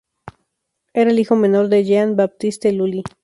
Era 0.95 1.11
el 1.11 1.19
hijo 1.19 1.35
menor 1.35 1.67
de 1.67 1.83
Jean-Baptiste 1.83 2.71
Lully. 2.71 3.03